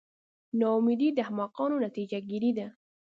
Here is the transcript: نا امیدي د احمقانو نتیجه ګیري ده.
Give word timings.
نا 0.59 0.67
امیدي 0.79 1.09
د 1.13 1.17
احمقانو 1.25 1.81
نتیجه 1.85 2.17
ګیري 2.29 2.51
ده. 2.57 2.67